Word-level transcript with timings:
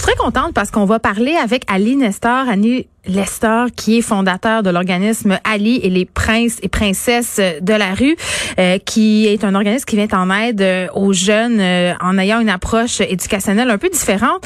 Je 0.00 0.06
suis 0.06 0.16
très 0.16 0.24
contente 0.24 0.54
parce 0.54 0.70
qu'on 0.70 0.86
va 0.86 0.98
parler 0.98 1.36
avec 1.36 1.62
Ali 1.70 1.94
Nestor, 1.94 2.48
Ali 2.48 2.86
Lester, 3.04 3.64
qui 3.76 3.98
est 3.98 4.00
fondateur 4.00 4.62
de 4.62 4.70
l'organisme 4.70 5.38
Ali 5.44 5.76
et 5.82 5.90
les 5.90 6.06
princes 6.06 6.58
et 6.62 6.70
princesses 6.70 7.38
de 7.38 7.74
la 7.74 7.92
rue, 7.92 8.16
euh, 8.58 8.78
qui 8.78 9.26
est 9.26 9.44
un 9.44 9.54
organisme 9.54 9.84
qui 9.84 9.96
vient 9.96 10.08
en 10.14 10.30
aide 10.30 10.62
euh, 10.62 10.86
aux 10.94 11.12
jeunes 11.12 11.60
euh, 11.60 11.92
en 12.00 12.16
ayant 12.16 12.40
une 12.40 12.48
approche 12.48 13.02
éducationnelle 13.02 13.68
un 13.68 13.76
peu 13.76 13.90
différente. 13.90 14.42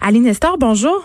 Ali 0.00 0.20
Nestor, 0.20 0.56
bonjour. 0.56 1.02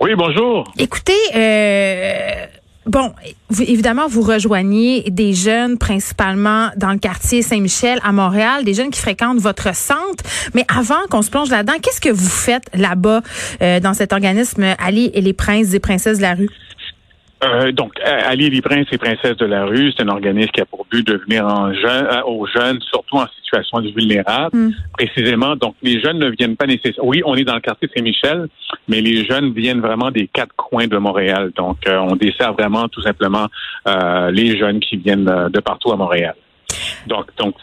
Oui, 0.00 0.14
bonjour. 0.16 0.72
Écoutez, 0.78 1.12
euh, 1.34 2.46
Bon, 2.86 3.12
évidemment, 3.60 4.08
vous 4.08 4.22
rejoignez 4.22 5.04
des 5.08 5.34
jeunes, 5.34 5.78
principalement 5.78 6.70
dans 6.76 6.90
le 6.90 6.98
quartier 6.98 7.42
Saint-Michel 7.42 8.00
à 8.02 8.10
Montréal, 8.10 8.64
des 8.64 8.74
jeunes 8.74 8.90
qui 8.90 9.00
fréquentent 9.00 9.38
votre 9.38 9.74
centre. 9.74 10.24
Mais 10.54 10.64
avant 10.68 11.06
qu'on 11.08 11.22
se 11.22 11.30
plonge 11.30 11.48
là-dedans, 11.50 11.74
qu'est-ce 11.80 12.00
que 12.00 12.10
vous 12.10 12.28
faites 12.28 12.64
là-bas 12.74 13.22
euh, 13.62 13.78
dans 13.78 13.94
cet 13.94 14.12
organisme 14.12 14.74
Ali 14.78 15.12
et 15.14 15.20
les 15.20 15.32
princes 15.32 15.74
et 15.74 15.80
princesses 15.80 16.18
de 16.18 16.22
la 16.22 16.34
rue? 16.34 16.48
Euh, 17.44 17.72
donc, 17.72 17.92
Ali 18.04 18.50
les 18.50 18.62
princes 18.62 18.86
et 18.92 18.98
princesses 18.98 19.36
de 19.36 19.46
la 19.46 19.64
rue, 19.64 19.92
c'est 19.96 20.04
un 20.04 20.08
organisme 20.08 20.50
qui 20.50 20.60
a 20.60 20.64
pour 20.64 20.86
but 20.90 21.04
de 21.06 21.16
venir 21.16 21.44
en 21.44 21.72
jeune, 21.74 22.06
euh, 22.06 22.22
aux 22.24 22.46
jeunes, 22.46 22.80
surtout 22.82 23.16
en 23.16 23.26
situation 23.42 23.80
vulnérable. 23.80 24.56
Mm. 24.56 24.70
Précisément, 24.92 25.56
donc 25.56 25.74
les 25.82 26.00
jeunes 26.00 26.18
ne 26.18 26.30
viennent 26.30 26.56
pas 26.56 26.66
nécessairement. 26.66 27.08
Oui, 27.08 27.22
on 27.24 27.34
est 27.34 27.44
dans 27.44 27.54
le 27.54 27.60
quartier 27.60 27.88
Saint-Michel, 27.94 28.48
mais 28.86 29.00
les 29.00 29.24
jeunes 29.24 29.52
viennent 29.52 29.80
vraiment 29.80 30.10
des 30.10 30.28
quatre 30.28 30.54
coins 30.54 30.86
de 30.86 30.96
Montréal. 30.98 31.50
Donc, 31.56 31.78
euh, 31.88 31.98
on 31.98 32.14
dessert 32.14 32.52
vraiment 32.52 32.88
tout 32.88 33.02
simplement 33.02 33.48
euh, 33.88 34.30
les 34.30 34.56
jeunes 34.56 34.78
qui 34.78 34.96
viennent 34.96 35.24
de 35.24 35.60
partout 35.60 35.90
à 35.90 35.96
Montréal. 35.96 36.34
Donc, 37.08 37.26
donc, 37.36 37.56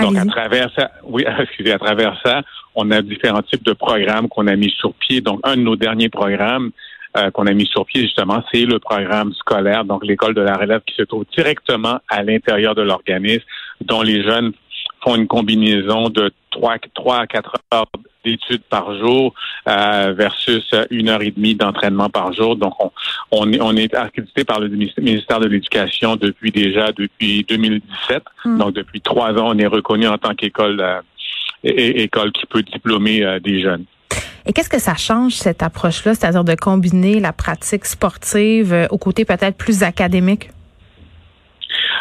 donc 0.00 0.16
à 0.16 0.24
travers 0.24 0.70
ça, 0.76 0.92
oui, 1.02 1.24
excusez, 1.40 1.72
à 1.72 1.78
travers 1.78 2.16
ça, 2.24 2.42
on 2.76 2.90
a 2.92 3.02
différents 3.02 3.42
types 3.42 3.64
de 3.64 3.72
programmes 3.72 4.28
qu'on 4.28 4.46
a 4.46 4.54
mis 4.54 4.70
sur 4.70 4.92
pied. 4.94 5.20
Donc, 5.20 5.40
un 5.42 5.56
de 5.56 5.62
nos 5.62 5.76
derniers 5.76 6.10
programmes, 6.10 6.70
euh, 7.16 7.30
qu'on 7.30 7.46
a 7.46 7.52
mis 7.52 7.66
sur 7.66 7.86
pied, 7.86 8.02
justement, 8.02 8.42
c'est 8.52 8.64
le 8.64 8.78
programme 8.78 9.32
scolaire, 9.32 9.84
donc 9.84 10.04
l'école 10.04 10.34
de 10.34 10.42
la 10.42 10.54
relève 10.54 10.82
qui 10.86 10.94
se 10.94 11.02
trouve 11.02 11.24
directement 11.36 11.98
à 12.08 12.22
l'intérieur 12.22 12.74
de 12.74 12.82
l'organisme, 12.82 13.44
dont 13.80 14.02
les 14.02 14.22
jeunes 14.22 14.52
font 15.02 15.16
une 15.16 15.26
combinaison 15.26 16.08
de 16.08 16.30
trois, 16.50 16.76
trois 16.94 17.20
à 17.20 17.26
quatre 17.26 17.54
heures 17.72 17.86
d'études 18.24 18.62
par 18.68 18.98
jour 18.98 19.34
euh, 19.68 20.14
versus 20.16 20.68
une 20.90 21.08
heure 21.08 21.22
et 21.22 21.30
demie 21.30 21.54
d'entraînement 21.54 22.10
par 22.10 22.32
jour. 22.32 22.56
Donc, 22.56 22.74
on, 22.80 22.90
on, 23.30 23.52
est, 23.52 23.60
on 23.60 23.76
est 23.76 23.94
accrédité 23.94 24.44
par 24.44 24.60
le 24.60 24.68
ministère 24.68 25.40
de 25.40 25.46
l'Éducation 25.46 26.16
depuis 26.16 26.50
déjà 26.50 26.92
depuis 26.92 27.44
2017. 27.48 28.22
Hmm. 28.44 28.58
Donc, 28.58 28.74
depuis 28.74 29.00
trois 29.00 29.30
ans, 29.32 29.52
on 29.54 29.58
est 29.58 29.66
reconnu 29.66 30.06
en 30.06 30.18
tant 30.18 30.34
qu'école 30.34 30.80
euh, 30.80 31.00
école 31.62 32.32
qui 32.32 32.46
peut 32.46 32.62
diplômer 32.62 33.38
des 33.42 33.62
jeunes. 33.62 33.84
Et 34.46 34.52
qu'est-ce 34.52 34.70
que 34.70 34.78
ça 34.78 34.94
change, 34.94 35.32
cette 35.32 35.62
approche-là, 35.62 36.14
c'est-à-dire 36.14 36.44
de 36.44 36.54
combiner 36.54 37.18
la 37.18 37.32
pratique 37.32 37.84
sportive 37.84 38.72
euh, 38.72 38.86
au 38.90 38.98
côté 38.98 39.24
peut-être 39.24 39.56
plus 39.56 39.82
académique? 39.82 40.50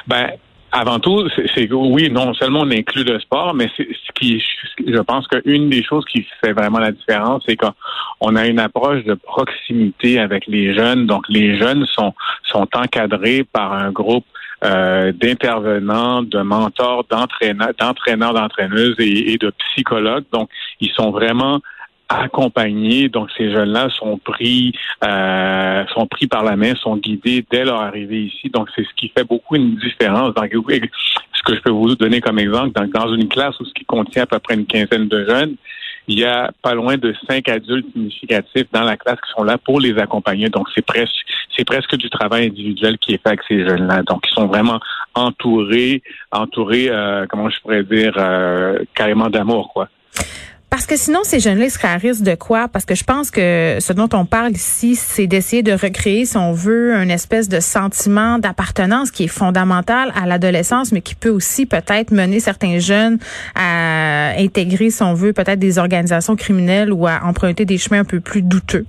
Ben, 0.07 0.29
avant 0.71 0.99
tout, 0.99 1.27
c'est 1.55 1.71
oui, 1.71 2.11
non 2.11 2.33
seulement 2.35 2.59
on 2.61 2.71
inclut 2.71 3.03
le 3.03 3.19
sport, 3.19 3.53
mais 3.55 3.69
c'est 3.75 3.87
ce 3.87 4.11
qui, 4.13 4.43
je 4.85 4.99
pense 4.99 5.25
qu'une 5.27 5.69
des 5.69 5.83
choses 5.83 6.05
qui 6.05 6.27
fait 6.41 6.51
vraiment 6.51 6.79
la 6.79 6.91
différence, 6.91 7.43
c'est 7.47 7.55
qu'on 7.55 8.35
a 8.35 8.45
une 8.45 8.59
approche 8.59 9.03
de 9.05 9.15
proximité 9.15 10.19
avec 10.19 10.45
les 10.47 10.75
jeunes. 10.75 11.07
Donc, 11.07 11.23
les 11.29 11.57
jeunes 11.57 11.85
sont 11.85 12.13
sont 12.43 12.67
encadrés 12.75 13.43
par 13.43 13.73
un 13.73 13.91
groupe 13.91 14.25
euh, 14.63 15.11
d'intervenants, 15.13 16.23
de 16.23 16.41
mentors, 16.41 17.05
d'entraîneurs, 17.09 17.71
d'entraîneurs, 17.79 18.33
d'entraîneuses 18.33 18.95
et, 18.99 19.33
et, 19.33 19.37
de 19.37 19.51
psychologues. 19.71 20.25
Donc, 20.31 20.49
ils 20.81 20.91
sont 20.91 21.11
vraiment 21.11 21.61
accompagnés. 22.09 23.09
Donc, 23.09 23.29
ces 23.37 23.51
jeunes-là 23.51 23.89
sont 23.89 24.17
pris, 24.17 24.73
euh, 25.03 25.85
sont 25.93 26.07
pris 26.07 26.27
par 26.27 26.43
la 26.43 26.55
main, 26.55 26.75
sont 26.75 26.97
guidés 26.97 27.45
dès 27.49 27.65
leur 27.65 27.81
arrivée 27.81 28.23
ici. 28.23 28.49
Donc, 28.49 28.69
c'est 28.75 28.83
ce 28.83 28.93
qui 28.95 29.09
fait 29.09 29.23
beaucoup 29.23 29.55
une 29.55 29.75
différence. 29.75 30.33
Dans, 30.33 30.43
ce 30.43 31.43
que 31.43 31.55
je 31.55 31.61
peux 31.61 31.71
vous 31.71 31.95
donner 31.95 32.21
comme 32.21 32.39
exemple, 32.39 32.71
dans, 32.73 32.87
dans 32.87 33.13
une 33.13 33.27
classe 33.27 33.59
où 33.59 33.65
ce 33.65 33.73
qui 33.73 33.85
contient 33.85 34.23
à 34.23 34.27
peu 34.27 34.39
près 34.39 34.55
une 34.55 34.65
quinzaine 34.65 35.07
de 35.07 35.25
jeunes, 35.25 35.55
il 36.07 36.19
y 36.19 36.25
a 36.25 36.51
pas 36.61 36.73
loin 36.73 36.97
de 36.97 37.13
cinq 37.27 37.49
adultes 37.49 37.91
significatifs 37.93 38.67
dans 38.71 38.83
la 38.83 38.95
classe 38.95 39.19
qui 39.21 39.31
sont 39.35 39.43
là 39.43 39.57
pour 39.57 39.79
les 39.79 39.97
accompagner. 39.97 40.49
Donc, 40.49 40.67
c'est 40.75 40.85
presque, 40.85 41.15
c'est 41.55 41.65
presque 41.65 41.95
du 41.95 42.09
travail 42.09 42.47
individuel 42.47 42.97
qui 42.99 43.13
est 43.13 43.17
fait 43.17 43.29
avec 43.29 43.41
ces 43.47 43.67
jeunes-là. 43.67 44.03
Donc, 44.03 44.23
ils 44.29 44.33
sont 44.33 44.45
vraiment 44.45 44.79
entourés, 45.15 46.03
entourés, 46.31 46.89
euh, 46.89 47.25
comment 47.27 47.49
je 47.49 47.59
pourrais 47.61 47.83
dire, 47.83 48.13
euh, 48.17 48.79
carrément 48.93 49.29
d'amour, 49.29 49.71
quoi. 49.73 49.89
Parce 50.75 50.87
que 50.87 50.97
sinon, 50.97 51.21
ces 51.23 51.39
jeunes-là, 51.39 51.67
ils 51.67 51.71
seraient 51.71 51.87
à 51.87 51.95
risque 51.95 52.21
de 52.21 52.35
quoi? 52.35 52.67
Parce 52.67 52.83
que 52.83 52.95
je 52.95 53.05
pense 53.05 53.31
que 53.31 53.77
ce 53.79 53.93
dont 53.93 54.09
on 54.11 54.25
parle 54.25 54.51
ici, 54.51 54.97
c'est 54.97 55.25
d'essayer 55.25 55.63
de 55.63 55.71
recréer, 55.71 56.25
si 56.25 56.35
on 56.35 56.51
veut, 56.51 56.93
une 56.95 57.11
espèce 57.11 57.47
de 57.47 57.61
sentiment 57.61 58.39
d'appartenance 58.39 59.09
qui 59.09 59.23
est 59.23 59.29
fondamental 59.29 60.11
à 60.21 60.25
l'adolescence, 60.25 60.91
mais 60.91 60.99
qui 60.99 61.15
peut 61.15 61.29
aussi 61.29 61.65
peut-être 61.65 62.11
mener 62.11 62.41
certains 62.41 62.79
jeunes 62.79 63.19
à 63.55 64.33
intégrer, 64.37 64.89
si 64.89 65.01
on 65.01 65.13
veut, 65.13 65.31
peut-être 65.31 65.59
des 65.59 65.77
organisations 65.77 66.35
criminelles 66.35 66.91
ou 66.91 67.07
à 67.07 67.23
emprunter 67.23 67.63
des 67.63 67.77
chemins 67.77 68.01
un 68.01 68.03
peu 68.03 68.19
plus 68.19 68.41
douteux. 68.41 68.85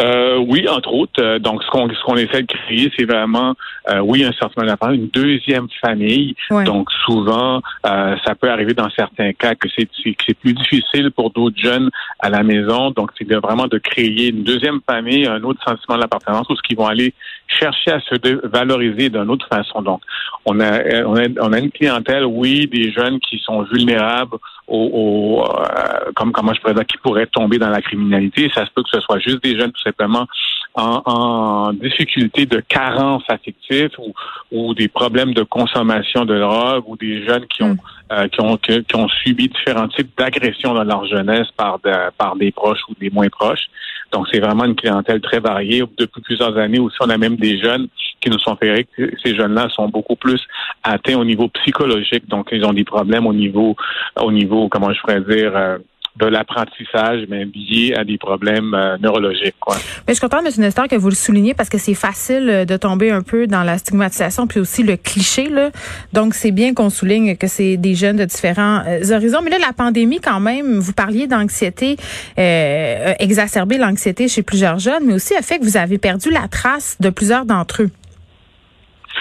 Euh, 0.00 0.38
oui, 0.38 0.66
entre 0.68 0.92
autres. 0.92 1.22
Euh, 1.22 1.38
donc, 1.38 1.62
ce 1.62 1.70
qu'on 1.70 1.88
ce 1.88 2.02
qu'on 2.04 2.16
essaie 2.16 2.42
de 2.42 2.52
créer, 2.52 2.90
c'est 2.96 3.04
vraiment, 3.04 3.54
euh, 3.90 4.00
oui, 4.00 4.24
un 4.24 4.32
sentiment 4.32 4.66
d'appartenance, 4.66 5.00
une 5.00 5.08
deuxième 5.08 5.68
famille. 5.80 6.34
Donc, 6.64 6.90
souvent, 7.04 7.62
euh, 7.86 8.16
ça 8.24 8.34
peut 8.34 8.50
arriver 8.50 8.74
dans 8.74 8.90
certains 8.90 9.32
cas 9.32 9.54
que 9.54 9.68
c'est 9.76 9.88
c'est 10.26 10.34
plus 10.34 10.52
difficile 10.52 11.10
pour 11.10 11.30
d'autres 11.30 11.58
jeunes 11.58 11.90
à 12.18 12.28
la 12.28 12.42
maison. 12.42 12.90
Donc, 12.90 13.10
c'est 13.16 13.32
vraiment 13.34 13.66
de 13.66 13.78
créer 13.78 14.30
une 14.30 14.42
deuxième 14.42 14.80
famille, 14.86 15.26
un 15.26 15.42
autre 15.42 15.62
sentiment 15.64 15.98
d'appartenance, 15.98 16.48
où 16.50 16.56
ce 16.56 16.62
qu'ils 16.62 16.76
vont 16.76 16.86
aller 16.86 17.14
chercher 17.46 17.92
à 17.92 18.00
se 18.00 18.46
valoriser 18.46 19.10
d'une 19.10 19.30
autre 19.30 19.46
façon. 19.48 19.82
Donc, 19.82 20.00
on 20.44 20.60
a, 20.60 21.04
on 21.04 21.16
a 21.16 21.26
on 21.40 21.52
a 21.52 21.58
une 21.58 21.70
clientèle, 21.70 22.24
oui, 22.24 22.66
des 22.66 22.92
jeunes 22.92 23.18
qui 23.20 23.38
sont 23.38 23.62
vulnérables 23.62 24.36
au, 24.66 25.44
euh, 25.46 26.12
comme 26.14 26.32
comment 26.32 26.54
je 26.54 26.60
pourrais 26.60 26.74
dire, 26.74 26.86
qui 26.86 26.98
pourraient 26.98 27.26
tomber 27.26 27.58
dans 27.58 27.70
la 27.70 27.82
criminalité. 27.82 28.50
Ça 28.54 28.64
se 28.64 28.70
peut 28.72 28.82
que 28.82 28.90
ce 28.90 29.00
soit 29.00 29.18
juste 29.18 29.42
des 29.42 29.58
jeunes 29.58 29.72
tout 29.72 29.82
simplement 29.82 30.26
en, 30.74 31.02
en 31.06 31.72
difficulté 31.72 32.46
de 32.46 32.60
carence 32.60 33.22
affective 33.28 33.90
ou, 33.98 34.12
ou, 34.50 34.74
des 34.74 34.88
problèmes 34.88 35.32
de 35.32 35.42
consommation 35.42 36.24
de 36.24 36.38
drogue 36.38 36.84
ou 36.86 36.96
des 36.96 37.24
jeunes 37.24 37.46
qui 37.46 37.62
ont, 37.62 37.74
mm. 37.74 37.78
euh, 38.12 38.28
qui, 38.28 38.40
ont 38.40 38.56
qui, 38.56 38.96
ont 38.96 39.08
subi 39.08 39.48
différents 39.48 39.88
types 39.88 40.10
d'agressions 40.18 40.74
dans 40.74 40.84
leur 40.84 41.06
jeunesse 41.06 41.48
par, 41.56 41.78
par 42.18 42.36
des 42.36 42.50
proches 42.50 42.80
ou 42.88 42.94
des 43.00 43.10
moins 43.10 43.28
proches. 43.28 43.66
Donc, 44.12 44.26
c'est 44.32 44.40
vraiment 44.40 44.64
une 44.64 44.76
clientèle 44.76 45.20
très 45.20 45.40
variée. 45.40 45.82
Depuis 45.98 46.20
plusieurs 46.20 46.56
années 46.56 46.78
aussi, 46.78 46.96
on 47.00 47.10
a 47.10 47.18
même 47.18 47.36
des 47.36 47.58
jeunes 47.58 47.88
qui 48.20 48.30
nous 48.30 48.38
sont 48.38 48.56
fait 48.56 48.86
que 48.96 49.10
ces 49.22 49.34
jeunes-là 49.34 49.68
sont 49.70 49.88
beaucoup 49.88 50.16
plus 50.16 50.40
atteints 50.82 51.18
au 51.18 51.24
niveau 51.24 51.48
psychologique. 51.48 52.28
Donc, 52.28 52.48
ils 52.52 52.64
ont 52.64 52.72
des 52.72 52.84
problèmes 52.84 53.26
au 53.26 53.32
niveau, 53.32 53.76
au 54.20 54.32
niveau, 54.32 54.68
comment 54.68 54.92
je 54.92 55.00
pourrais 55.00 55.20
dire, 55.20 55.56
euh, 55.56 55.78
de 56.16 56.26
l'apprentissage, 56.26 57.24
mais 57.28 57.44
lié 57.44 57.94
à 57.96 58.04
des 58.04 58.18
problèmes 58.18 58.72
euh, 58.74 58.96
neurologiques. 58.98 59.56
Quoi. 59.58 59.76
Mais 60.06 60.14
je 60.14 60.14
suis 60.14 60.20
contente, 60.20 60.46
M. 60.46 60.52
Nestor, 60.58 60.86
que 60.86 60.96
vous 60.96 61.08
le 61.08 61.14
souligniez 61.14 61.54
parce 61.54 61.68
que 61.68 61.78
c'est 61.78 61.94
facile 61.94 62.48
euh, 62.48 62.64
de 62.64 62.76
tomber 62.76 63.10
un 63.10 63.22
peu 63.22 63.46
dans 63.46 63.64
la 63.64 63.78
stigmatisation 63.78 64.46
puis 64.46 64.60
aussi 64.60 64.82
le 64.82 64.96
cliché. 64.96 65.48
Là. 65.48 65.70
Donc, 66.12 66.34
c'est 66.34 66.52
bien 66.52 66.72
qu'on 66.72 66.90
souligne 66.90 67.36
que 67.36 67.46
c'est 67.48 67.76
des 67.76 67.94
jeunes 67.94 68.16
de 68.16 68.24
différents 68.24 68.82
horizons. 69.10 69.40
Mais 69.42 69.50
là, 69.50 69.58
la 69.58 69.72
pandémie, 69.72 70.20
quand 70.20 70.40
même, 70.40 70.78
vous 70.78 70.92
parliez 70.92 71.26
d'anxiété, 71.26 71.96
euh, 72.38 73.14
exacerbé 73.18 73.78
l'anxiété 73.78 74.28
chez 74.28 74.42
plusieurs 74.42 74.78
jeunes, 74.78 75.04
mais 75.06 75.14
aussi 75.14 75.34
a 75.34 75.42
fait 75.42 75.58
que 75.58 75.64
vous 75.64 75.76
avez 75.76 75.98
perdu 75.98 76.30
la 76.30 76.48
trace 76.48 76.96
de 77.00 77.10
plusieurs 77.10 77.44
d'entre 77.44 77.82
eux. 77.82 77.90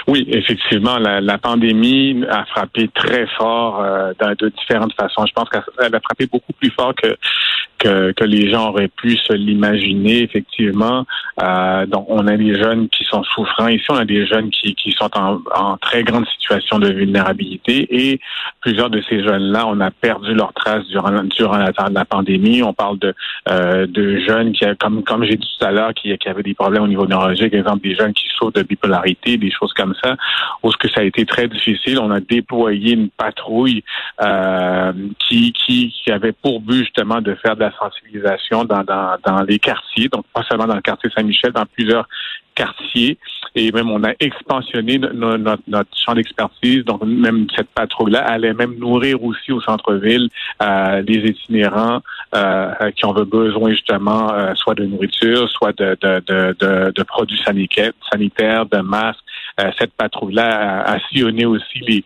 Oui, 0.08 0.26
effectivement, 0.28 0.98
la, 0.98 1.22
la, 1.22 1.38
pandémie 1.38 2.26
a 2.30 2.46
frappé 2.46 2.90
très 2.94 3.26
fort 3.38 3.82
euh, 3.82 4.12
de 4.20 4.50
différentes 4.50 4.94
façons. 4.94 5.26
Je 5.26 5.34
pense 5.34 5.48
qu'elle 5.50 5.96
a 5.96 6.00
frappé 6.02 6.26
beaucoup 6.26 6.52
plus 6.54 6.72
fort 6.72 6.94
que 6.94 7.16
que, 7.84 8.24
les 8.24 8.50
gens 8.50 8.70
auraient 8.70 8.90
pu 8.90 9.18
se 9.18 9.34
l'imaginer, 9.34 10.24
effectivement. 10.24 11.06
Euh, 11.42 11.86
donc, 11.86 12.06
on 12.10 12.28
a 12.28 12.38
des 12.38 12.56
jeunes 12.56 12.88
qui 12.90 13.04
sont 13.04 13.24
souffrants. 13.24 13.68
Ici, 13.68 13.86
on 13.90 13.96
a 13.96 14.06
des 14.06 14.26
jeunes 14.26 14.50
qui, 14.50 14.76
qui 14.76 14.92
sont 14.92 15.10
en, 15.18 15.40
en 15.56 15.78
très 15.78 16.04
grande 16.04 16.26
situation 16.28 16.80
de 16.80 16.92
vulnérabilité 16.92 17.88
et 17.90 18.20
plusieurs 18.62 18.90
de 18.90 19.02
ces 19.10 19.24
jeunes-là, 19.24 19.68
on 19.68 19.80
a 19.82 19.92
perdu 19.92 20.34
leur 20.34 20.54
trace 20.54 20.86
durant, 20.88 21.24
durant 21.24 21.58
la, 21.58 21.72
la 21.92 22.06
pandémie. 22.06 22.64
On 22.64 22.74
parle 22.74 23.00
de, 23.00 23.14
euh, 23.50 23.86
de 23.88 24.20
jeunes 24.20 24.54
qui, 24.54 24.66
comme, 24.80 25.04
comme 25.04 25.24
j'ai 25.26 25.36
dit 25.36 25.48
tout 25.60 25.66
à 25.66 25.72
l'heure, 25.72 25.94
qui, 25.94 26.16
qui 26.18 26.30
avaient 26.30 26.44
des 26.44 26.54
problèmes 26.54 26.84
au 26.84 26.88
niveau 26.88 27.06
neurologique, 27.06 27.54
exemple 27.54 27.84
des 27.84 27.96
jeunes 27.96 28.14
qui 28.14 28.26
souffrent 28.38 28.54
de 28.54 28.64
bipolarité, 28.64 29.38
des 29.38 29.52
choses 29.52 29.74
comme 29.74 29.93
ça, 30.02 30.16
où 30.62 30.72
ce 30.72 30.78
que 30.78 30.90
ça 30.90 31.02
a 31.02 31.04
été 31.04 31.26
très 31.26 31.48
difficile. 31.48 32.00
On 32.00 32.12
a 32.12 32.20
déployé 32.20 32.94
une 32.94 33.10
patrouille 33.10 33.84
euh, 34.22 34.94
qui, 35.20 35.54
qui, 35.54 35.94
qui 36.04 36.12
avait 36.12 36.32
pour 36.32 36.62
but 36.62 36.80
justement 36.80 37.22
de 37.22 37.36
faire 37.36 37.56
de 37.56 37.62
la 37.62 37.72
sensibilisation 37.78 38.66
dans, 38.66 38.84
dans, 38.84 39.18
dans 39.26 39.42
les 39.44 39.60
quartiers, 39.60 40.10
donc 40.10 40.26
pas 40.34 40.44
seulement 40.50 40.68
dans 40.68 40.76
le 40.76 40.82
quartier 40.82 41.10
Saint-Michel, 41.16 41.52
dans 41.52 41.66
plusieurs 41.66 42.08
quartiers. 42.56 43.18
Et 43.56 43.72
même, 43.72 43.92
on 43.92 44.04
a 44.04 44.14
expansionné 44.20 44.98
notre, 44.98 45.62
notre, 45.68 45.90
champ 45.96 46.16
d'expertise. 46.16 46.84
Donc, 46.86 47.04
même 47.04 47.48
cette 47.56 47.70
patrouille-là 47.70 48.24
allait 48.26 48.54
même 48.54 48.76
nourrir 48.80 49.24
aussi 49.24 49.52
au 49.52 49.62
centre-ville 49.62 50.30
euh, 50.62 51.04
des 51.04 51.20
itinérants 51.30 52.02
euh, 52.36 52.92
qui 52.96 53.06
ont 53.06 53.14
besoin 53.14 53.72
justement 53.72 54.34
euh, 54.34 54.54
soit 54.56 54.74
de 54.74 54.86
nourriture, 54.86 55.50
soit 55.52 55.78
de, 55.78 55.96
de, 56.02 56.24
de, 56.28 56.92
de, 56.92 57.04
produits 57.04 57.40
sanitaires, 57.46 57.92
sanitaires, 58.12 58.66
de 58.66 58.80
masques. 58.80 59.20
Euh, 59.60 59.72
cette 59.80 59.94
patrouille-là 59.94 60.82
a, 60.82 60.94
a 60.94 61.00
sillonné 61.10 61.46
aussi 61.46 61.80
les 61.82 62.04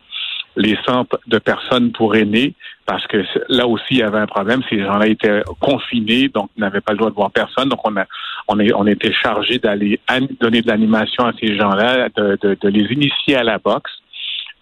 les 0.57 0.75
centres 0.85 1.19
de 1.27 1.37
personnes 1.37 1.91
pour 1.91 2.15
aînés, 2.15 2.53
parce 2.85 3.05
que 3.07 3.23
là 3.47 3.67
aussi, 3.67 3.85
il 3.91 3.97
y 3.97 4.03
avait 4.03 4.17
un 4.17 4.25
problème. 4.25 4.61
Ces 4.69 4.83
gens-là 4.83 5.07
étaient 5.07 5.43
confinés, 5.59 6.29
donc 6.29 6.49
n'avaient 6.57 6.81
pas 6.81 6.93
le 6.93 6.97
droit 6.97 7.09
de 7.11 7.15
voir 7.15 7.31
personne. 7.31 7.69
Donc, 7.69 7.79
on 7.83 7.95
a, 7.95 8.05
on, 8.47 8.59
est, 8.59 8.73
on 8.73 8.87
était 8.87 9.13
chargé 9.13 9.59
d'aller 9.59 9.99
donner 10.41 10.61
de 10.61 10.67
l'animation 10.67 11.25
à 11.25 11.31
ces 11.39 11.55
gens-là, 11.55 12.09
de, 12.15 12.37
de, 12.41 12.57
de, 12.59 12.69
les 12.69 12.91
initier 12.91 13.35
à 13.35 13.43
la 13.43 13.59
boxe. 13.59 13.91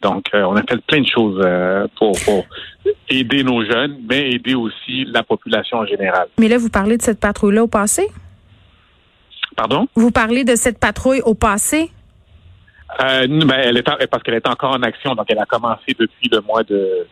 Donc, 0.02 0.26
euh, 0.34 0.44
on 0.44 0.56
a 0.56 0.62
fait 0.64 0.82
plein 0.86 1.02
de 1.02 1.08
choses 1.08 1.42
euh, 1.44 1.88
pour, 1.98 2.12
pour, 2.26 2.46
aider 3.10 3.44
nos 3.44 3.64
jeunes, 3.66 3.98
mais 4.08 4.32
aider 4.32 4.54
aussi 4.54 5.06
la 5.06 5.24
population 5.24 5.78
en 5.78 5.86
général. 5.86 6.28
Mais 6.38 6.48
là, 6.48 6.58
vous 6.58 6.70
parlez 6.70 6.98
de 6.98 7.02
cette 7.02 7.20
patrouille-là 7.20 7.64
au 7.64 7.68
passé? 7.68 8.08
Pardon? 9.56 9.88
Vous 9.96 10.12
parlez 10.12 10.44
de 10.44 10.56
cette 10.56 10.80
patrouille 10.80 11.22
au 11.22 11.34
passé? 11.34 11.90
Euh, 13.02 13.28
ben, 13.28 13.56
elle 13.64 13.78
est 13.78 14.08
parce 14.08 14.24
qu'elle 14.24 14.36
est 14.36 14.48
encore 14.48 14.72
en 14.72 14.84
action, 14.84 15.16
donc 15.16 15.26
elle 15.30 15.40
a 15.40 15.46
commencé 15.46 15.96
depuis 15.98 16.30
le 16.32 16.42
mois 16.42 16.64
de 16.64 17.06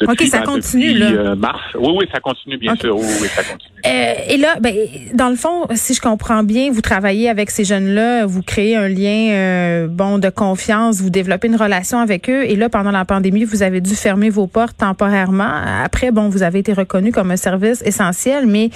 depuis, 0.00 0.24
OK, 0.24 0.30
ça 0.30 0.40
continue, 0.40 0.94
là. 0.94 1.06
Euh, 1.10 1.36
mars. 1.36 1.60
Oui, 1.74 1.92
oui, 1.94 2.06
ça 2.10 2.20
continue, 2.20 2.56
bien 2.56 2.74
sûr. 2.74 2.96
Oui, 2.96 3.04
oui, 3.20 3.28
ça 3.28 3.42
continue. 3.42 3.70
Euh, 3.86 4.14
et 4.28 4.38
là, 4.38 4.56
ben, 4.58 4.74
dans 5.12 5.28
le 5.28 5.36
fond, 5.36 5.66
si 5.74 5.92
je 5.92 6.00
comprends 6.00 6.42
bien, 6.42 6.72
vous 6.72 6.80
travaillez 6.80 7.28
avec 7.28 7.50
ces 7.50 7.64
jeunes-là, 7.64 8.24
vous 8.24 8.42
créez 8.42 8.76
un 8.76 8.88
lien 8.88 9.30
euh, 9.32 9.88
bon 9.88 10.16
de 10.16 10.30
confiance, 10.30 11.02
vous 11.02 11.10
développez 11.10 11.48
une 11.48 11.56
relation 11.56 11.98
avec 11.98 12.30
eux. 12.30 12.44
Et 12.44 12.56
là, 12.56 12.70
pendant 12.70 12.92
la 12.92 13.04
pandémie, 13.04 13.44
vous 13.44 13.62
avez 13.62 13.82
dû 13.82 13.94
fermer 13.94 14.30
vos 14.30 14.46
portes 14.46 14.78
temporairement. 14.78 15.52
Après, 15.84 16.10
bon, 16.12 16.30
vous 16.30 16.42
avez 16.42 16.60
été 16.60 16.72
reconnu 16.72 17.12
comme 17.12 17.30
un 17.30 17.36
service 17.36 17.82
essentiel, 17.82 18.46
mais 18.46 18.70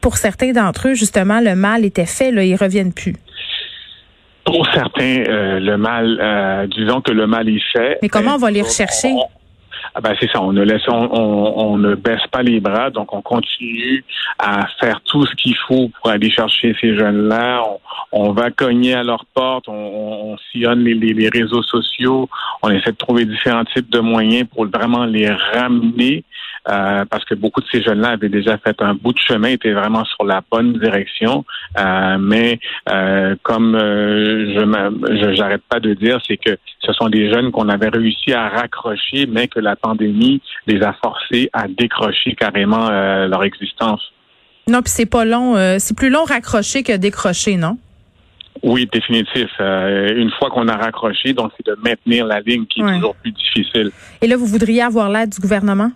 pour 0.00 0.18
certains 0.18 0.52
d'entre 0.52 0.88
eux, 0.88 0.94
justement, 0.94 1.40
le 1.40 1.56
mal 1.56 1.84
était 1.84 2.06
fait. 2.06 2.30
Là, 2.30 2.44
ils 2.44 2.56
reviennent 2.56 2.92
plus. 2.92 3.16
Pour 4.44 4.66
certains, 4.72 5.24
euh, 5.26 5.58
le 5.58 5.76
mal, 5.76 6.18
euh, 6.20 6.66
disons 6.66 7.00
que 7.00 7.12
le 7.12 7.26
mal 7.26 7.48
est 7.48 7.62
fait. 7.72 7.98
Mais 8.02 8.08
comment 8.08 8.34
on 8.34 8.38
va 8.38 8.50
les 8.50 8.62
rechercher? 8.62 9.14
ah 9.94 10.00
ben 10.00 10.14
c'est 10.18 10.28
ça, 10.30 10.42
on 10.42 10.52
ne 10.52 10.62
laisse, 10.62 10.82
on, 10.88 10.92
on, 10.92 11.78
ne 11.78 11.94
baisse 11.94 12.26
pas 12.32 12.42
les 12.42 12.58
bras, 12.58 12.90
donc 12.90 13.12
on 13.14 13.22
continue 13.22 14.04
à 14.38 14.66
faire 14.80 15.00
tout 15.04 15.24
ce 15.24 15.34
qu'il 15.36 15.56
faut 15.68 15.88
pour 15.88 16.10
aller 16.10 16.30
chercher 16.30 16.74
ces 16.80 16.96
jeunes-là. 16.98 17.62
On, 18.10 18.32
va 18.32 18.50
cogner 18.50 18.94
à 18.94 19.04
leur 19.04 19.24
porte, 19.34 19.68
on, 19.68 19.72
on 20.32 20.36
sillonne 20.50 20.82
les, 20.82 20.94
les, 20.94 21.28
réseaux 21.28 21.62
sociaux, 21.62 22.28
on 22.62 22.70
essaie 22.70 22.90
de 22.90 22.96
trouver 22.96 23.24
différents 23.24 23.64
types 23.64 23.90
de 23.90 24.00
moyens 24.00 24.48
pour 24.52 24.66
vraiment 24.66 25.04
les 25.04 25.30
ramener 25.30 26.24
euh, 26.68 27.04
parce 27.10 27.24
que 27.24 27.34
beaucoup 27.34 27.60
de 27.60 27.66
ces 27.70 27.82
jeunes-là 27.82 28.10
avaient 28.10 28.30
déjà 28.30 28.56
fait 28.58 28.80
un 28.80 28.94
bout 28.94 29.12
de 29.12 29.18
chemin, 29.18 29.48
étaient 29.48 29.72
vraiment 29.72 30.04
sur 30.04 30.24
la 30.24 30.42
bonne 30.50 30.72
direction. 30.78 31.44
Euh, 31.78 32.16
mais 32.18 32.58
euh, 32.88 33.36
comme 33.42 33.76
je 33.78 35.34
j'arrête 35.34 35.62
pas 35.68 35.80
de 35.80 35.92
dire, 35.94 36.18
c'est 36.26 36.38
que 36.38 36.56
ce 36.80 36.92
sont 36.92 37.08
des 37.08 37.30
jeunes 37.30 37.50
qu'on 37.50 37.68
avait 37.68 37.88
réussi 37.88 38.32
à 38.32 38.48
raccrocher, 38.48 39.26
mais 39.26 39.48
que 39.48 39.60
la 39.60 39.76
pandémie 39.76 40.40
les 40.66 40.82
a 40.82 40.94
forcés 41.02 41.50
à 41.52 41.66
décrocher 41.68 42.34
carrément 42.34 42.88
leur 42.90 43.44
existence. 43.44 44.00
Non, 44.66 44.80
puis 44.80 44.90
c'est 44.90 45.06
pas 45.06 45.24
long. 45.24 45.56
c'est 45.78 45.96
plus 45.96 46.10
long 46.10 46.24
raccrocher 46.24 46.82
que 46.82 46.96
décrocher, 46.96 47.56
non? 47.56 47.76
Oui, 48.62 48.88
définitif. 48.90 49.50
une 49.58 50.30
fois 50.38 50.48
qu'on 50.48 50.68
a 50.68 50.76
raccroché, 50.76 51.34
donc 51.34 51.52
c'est 51.56 51.66
de 51.66 51.76
maintenir 51.84 52.24
la 52.26 52.40
ligne 52.40 52.64
qui 52.66 52.80
est 52.80 52.94
toujours 52.94 53.16
plus 53.16 53.32
difficile. 53.32 53.90
Et 54.22 54.26
là, 54.26 54.36
vous 54.36 54.46
voudriez 54.46 54.82
avoir 54.82 55.10
l'aide 55.10 55.30
du 55.30 55.40
gouvernement? 55.40 55.90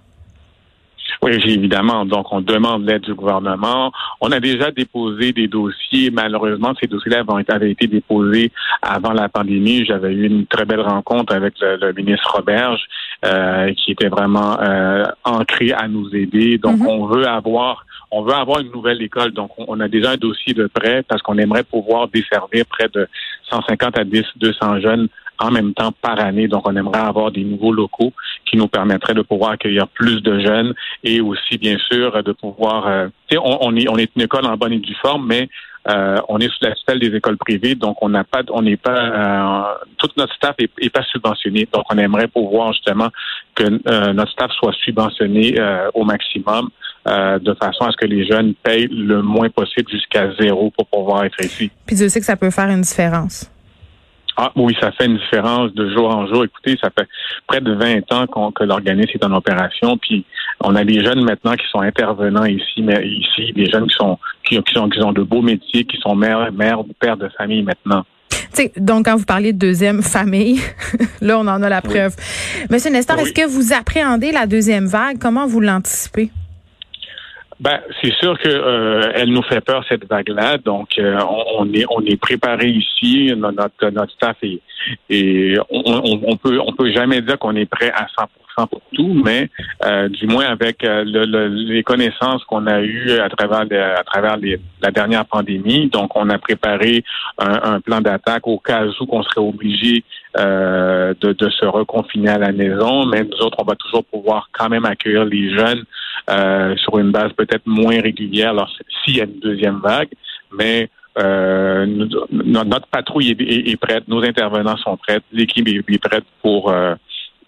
Oui, 1.23 1.33
évidemment. 1.33 2.05
Donc, 2.05 2.33
on 2.33 2.41
demande 2.41 2.87
l'aide 2.87 3.03
du 3.03 3.15
gouvernement. 3.15 3.93
On 4.21 4.31
a 4.31 4.39
déjà 4.39 4.71
déposé 4.71 5.33
des 5.33 5.49
dossiers. 5.49 6.11
Malheureusement, 6.11 6.75
ces 6.81 6.87
dossiers-là 6.87 7.25
avaient 7.49 7.71
été 7.73 7.87
déposés 7.87 8.53
avant 8.83 9.13
la 9.13 9.29
pandémie. 9.29 9.85
J'avais 9.85 10.13
eu 10.13 10.27
une 10.27 10.47
très 10.47 10.65
belle 10.65 10.81
rencontre 10.81 11.35
avec 11.35 11.55
le, 11.61 11.93
ministre 11.93 12.37
Roberge, 12.37 12.81
euh, 13.25 13.73
qui 13.75 13.93
était 13.93 14.09
vraiment 14.09 14.61
euh, 14.61 15.05
ancré 15.25 15.73
à 15.73 15.89
nous 15.89 16.15
aider. 16.15 16.59
Donc, 16.59 16.79
mm-hmm. 16.79 16.89
on 16.89 17.07
veut 17.07 17.27
avoir 17.27 17.85
on 18.11 18.23
veut 18.23 18.33
avoir 18.33 18.61
une 18.61 18.71
nouvelle 18.71 19.03
école. 19.03 19.33
Donc, 19.33 19.51
on 19.59 19.81
a 19.81 19.89
déjà 19.89 20.13
un 20.13 20.17
dossier 20.17 20.55
de 20.55 20.67
prêt 20.67 21.03
parce 21.07 21.21
qu'on 21.21 21.37
aimerait 21.37 21.65
pouvoir 21.65 22.09
desservir 22.09 22.65
près 22.65 22.89
de 22.89 23.07
150 23.51 23.99
à 23.99 24.05
10, 24.05 24.23
200 24.37 24.81
jeunes 24.81 25.09
en 25.39 25.51
même 25.51 25.75
temps 25.75 25.93
par 26.03 26.19
année. 26.21 26.49
Donc, 26.49 26.67
on 26.69 26.77
aimerait 26.77 27.01
avoir 27.01 27.31
des 27.31 27.45
nouveaux 27.45 27.73
locaux 27.73 28.13
qui 28.45 28.57
nous 28.57 28.69
permettraient 28.69 29.15
de 29.15 29.23
pouvoir 29.23 29.53
accueillir 29.53 29.89
plus 29.89 30.23
de 30.23 30.41
jeunes 30.41 30.75
et 31.05 31.21
aussi, 31.21 31.59
bien 31.59 31.77
sûr, 31.91 32.23
de 32.23 32.33
pouvoir... 32.33 32.87
Euh, 32.87 33.09
on, 33.33 33.59
on, 33.61 33.77
est, 33.77 33.89
on 33.89 33.97
est 33.97 34.11
une 34.17 34.23
école 34.23 34.47
en 34.47 34.57
bonne 34.57 34.73
et 34.73 34.79
due 34.79 34.97
forme, 35.03 35.27
mais 35.27 35.49
euh, 35.89 36.21
on 36.29 36.39
est 36.39 36.49
sous 36.49 36.65
la 36.65 36.75
tutelle 36.75 36.99
des 36.99 37.15
écoles 37.15 37.39
privées, 37.39 37.75
donc 37.75 37.97
on 38.03 38.11
n'a 38.11 38.25
pas, 38.25 38.43
on 38.51 38.63
n'est 38.63 38.77
pas, 38.77 38.99
euh, 38.99 39.87
toute 39.97 40.17
notre 40.19 40.35
staff 40.35 40.55
est, 40.59 40.91
pas 40.91 41.03
subventionné. 41.05 41.67
Donc 41.73 41.85
on 41.91 41.97
aimerait 41.97 42.29
pouvoir 42.29 42.73
justement 42.73 43.09
que 43.55 43.65
euh, 43.65 44.13
notre 44.13 44.33
staff 44.33 44.51
soit 44.53 44.75
subventionné 44.85 45.57
au 45.95 46.05
maximum, 46.05 46.69
de 47.07 47.55
façon 47.55 47.85
à 47.87 47.91
ce 47.91 47.97
que 47.97 48.05
les 48.05 48.27
jeunes 48.27 48.55
payent 48.55 48.89
le 48.91 49.23
moins 49.23 49.49
possible 49.49 49.91
jusqu'à 49.91 50.31
zéro 50.39 50.71
pour 50.77 50.87
pouvoir 50.87 51.25
être 51.25 51.43
ici. 51.43 51.71
Puis 51.87 51.97
je 51.97 52.07
sais 52.09 52.21
que 52.21 52.27
ça 52.27 52.37
peut 52.37 52.51
faire 52.51 52.69
une 52.69 52.83
différence. 52.83 53.51
Ah 54.41 54.53
oui, 54.55 54.73
ça 54.81 54.93
fait 54.93 55.07
une 55.07 55.17
différence 55.17 55.75
de 55.75 55.91
jour 55.91 56.15
en 56.15 56.25
jour. 56.29 56.45
Écoutez, 56.45 56.79
ça 56.81 56.91
fait 56.97 57.09
près 57.49 57.61
de 57.61 57.73
20 57.73 58.13
ans 58.13 58.53
que 58.53 58.63
l'organisme 58.63 59.11
est 59.15 59.25
en 59.25 59.33
opération, 59.33 59.99
puis 59.99 60.25
on 60.61 60.77
a 60.77 60.85
des 60.85 61.03
jeunes 61.03 61.25
maintenant 61.25 61.55
qui 61.55 61.67
sont 61.73 61.81
intervenants 61.81 62.45
ici, 62.45 62.81
mais 62.81 63.05
ici, 63.05 63.53
des 63.53 63.67
jeunes 63.67 63.89
qui 63.89 63.97
sont 63.97 64.17
qui, 64.45 64.55
sont 64.73 64.89
qui 64.89 65.03
ont 65.03 65.13
de 65.13 65.25
beaux 65.25 65.43
métiers, 65.43 65.83
qui 65.85 65.97
sont 65.99 66.15
mères, 66.15 66.53
mères, 66.53 66.79
pères 67.01 67.17
de 67.17 67.29
famille 67.37 67.65
maintenant. 67.65 68.05
T'sais, 68.53 68.73
donc, 68.77 69.07
quand 69.07 69.17
vous 69.17 69.25
parlez 69.25 69.53
de 69.53 69.59
deuxième 69.59 70.03
famille, 70.03 70.61
là, 71.21 71.37
on 71.41 71.49
en 71.49 71.61
a 71.61 71.69
la 71.69 71.83
preuve. 71.83 72.15
Monsieur 72.71 72.91
Nestor, 72.93 73.19
est-ce 73.19 73.33
que 73.33 73.47
vous 73.47 73.73
appréhendez 73.73 74.31
la 74.31 74.47
deuxième 74.47 74.87
vague? 74.87 75.19
Comment 75.19 75.49
vous 75.49 75.61
l'anticipez? 75.61 76.31
Ben, 77.61 77.81
c'est 78.01 78.13
sûr 78.15 78.39
que 78.39 78.49
euh, 78.49 79.11
elle 79.15 79.31
nous 79.31 79.43
fait 79.43 79.61
peur 79.61 79.85
cette 79.89 80.09
vague-là, 80.09 80.59
donc 80.59 80.91
euh, 80.97 81.19
on, 81.59 81.73
est 81.73 81.85
on 81.91 82.05
est 82.05 82.17
préparé 82.17 82.69
ici, 82.69 83.33
notre 83.37 83.91
notre 83.91 84.13
staff 84.13 84.37
est 84.43 84.61
et 85.11 85.57
on, 85.69 86.37
peut 86.37 86.61
on 86.65 86.73
peut 86.73 86.93
jamais 86.93 87.21
dire 87.21 87.37
qu'on 87.37 87.57
est 87.57 87.67
prêt 87.67 87.91
à 87.91 88.07
100% 88.17 88.69
pour 88.69 88.81
tout, 88.95 89.13
mais 89.25 89.51
euh, 89.85 90.09
du 90.09 90.29
moins 90.29 90.47
avec 90.47 90.83
le, 90.85 91.49
les 91.49 91.83
connaissances 91.83 92.45
qu'on 92.45 92.69
a 92.69 92.81
eues 92.81 93.19
à 93.19 93.29
travers 93.29 93.63
à 93.99 94.05
travers 94.05 94.37
la 94.81 94.91
dernière 94.93 95.27
pandémie, 95.27 95.89
donc 95.89 96.15
on 96.15 96.31
a 96.31 96.39
préparé 96.39 97.03
un, 97.39 97.75
un 97.75 97.81
plan 97.81 98.01
d'attaque 98.01 98.47
au 98.47 98.59
cas 98.59 98.87
où 98.87 99.07
qu'on 99.07 99.25
serait 99.25 99.41
obligé 99.41 100.05
de, 100.37 101.33
de 101.33 101.51
se 101.51 101.67
reconfiner 101.67 102.31
à 102.31 102.39
la 102.39 102.53
maison, 102.53 103.05
mais 103.07 103.25
nous 103.25 103.45
autres 103.45 103.57
on 103.59 103.65
va 103.65 103.75
toujours 103.75 104.05
pouvoir 104.05 104.49
quand 104.53 104.69
même 104.69 104.85
accueillir 104.85 105.25
les 105.25 105.57
jeunes 105.57 105.85
euh, 106.31 106.77
sur 106.77 106.99
une 106.99 107.11
base 107.11 107.33
peut-être 107.33 107.67
moins 107.67 108.01
régulière 108.01 108.51
alors 108.51 108.71
s'il 109.05 109.17
y 109.17 109.21
a 109.21 109.25
une 109.25 109.41
deuxième 109.41 109.81
vague, 109.83 110.11
mais 110.53 110.91
euh, 111.19 111.87
notre 112.31 112.87
patrouille 112.89 113.31
est, 113.31 113.77
prête, 113.81 114.07
nos 114.09 114.23
intervenants 114.23 114.77
sont 114.77 114.97
prêts, 114.97 115.21
l'équipe 115.33 115.67
est, 115.67 115.99
prête 115.99 116.25
pour, 116.43 116.71
euh, 116.71 116.95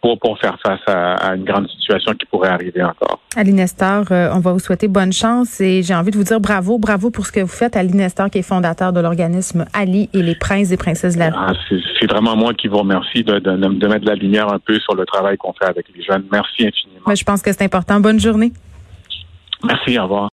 pour, 0.00 0.18
pour 0.18 0.38
faire 0.38 0.58
face 0.60 0.80
à, 0.87 1.34
une 1.34 1.44
grande 1.44 1.68
situation 1.68 2.14
qui 2.14 2.26
pourrait 2.26 2.49
arriver 2.49 2.82
encore. 2.82 3.20
Ali 3.37 3.52
Nestor, 3.52 4.06
on 4.10 4.40
va 4.40 4.52
vous 4.52 4.58
souhaiter 4.58 4.88
bonne 4.88 5.12
chance 5.12 5.60
et 5.60 5.82
j'ai 5.82 5.94
envie 5.94 6.10
de 6.10 6.16
vous 6.16 6.25
dire 6.25 6.40
bravo, 6.40 6.78
bravo 6.78 7.10
pour 7.10 7.26
ce 7.26 7.32
que 7.32 7.40
vous 7.40 7.46
faites. 7.46 7.76
Ali 7.76 7.94
Nestor, 7.94 8.30
qui 8.30 8.38
est 8.38 8.42
fondateur 8.42 8.92
de 8.92 9.00
l'organisme 9.00 9.66
Ali 9.75 10.08
et 10.14 10.22
les 10.22 10.34
princes 10.34 10.72
et 10.72 10.76
princesses 10.76 11.14
de 11.14 11.20
la 11.20 11.30
ah, 11.34 11.52
C'est 11.68 12.10
vraiment 12.10 12.34
moi 12.34 12.54
qui 12.54 12.66
vous 12.66 12.78
remercie 12.78 13.22
de, 13.22 13.38
de, 13.38 13.56
de, 13.56 13.87
mettre 13.87 14.00
de 14.00 14.10
la 14.10 14.16
lumière 14.16 14.50
un 14.50 14.58
peu 14.58 14.78
sur 14.80 14.94
le 14.94 15.04
travail 15.04 15.37
qu'on 15.37 15.52
fait 15.52 15.66
avec 15.66 15.87
les 15.94 16.02
jeunes. 16.02 16.25
Merci 16.32 16.66
infiniment. 16.66 17.14
je 17.14 17.25
pense 17.25 17.42
que 17.42 17.52
c'est 17.52 17.62
important. 17.62 18.00
Bonne 18.00 18.18
journée. 18.18 18.52
Merci, 19.64 19.99
au 19.99 20.02
revoir. 20.05 20.29